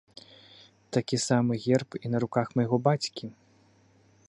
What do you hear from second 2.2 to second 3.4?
руках майго бацькі.